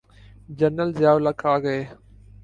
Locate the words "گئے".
1.63-1.81